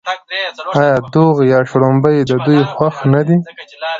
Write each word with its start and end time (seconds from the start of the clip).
آیا 0.81 0.95
دوغ 1.13 1.35
یا 1.51 1.59
شړومبې 1.71 2.13
د 2.29 2.31
دوی 2.45 2.59
خوښ 2.73 2.95
نه 3.13 3.21
دي؟ 3.27 3.37